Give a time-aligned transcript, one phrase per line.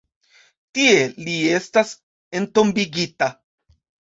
[0.77, 0.95] Tie
[1.27, 1.91] li estas
[2.41, 3.29] entombigita.